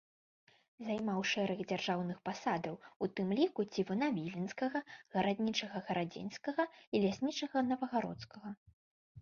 Займаў 0.85 1.19
шэраг 1.31 1.59
дзяржаўных 1.71 2.17
пасадаў, 2.29 2.77
у 3.07 3.09
тым 3.19 3.27
ліку 3.39 3.65
цівуна 3.75 4.05
віленскага, 4.17 4.79
гараднічага 5.17 5.77
гарадзенскага 5.91 6.63
і 6.79 7.03
ляснічага 7.05 7.57
новагародскага. 7.69 8.49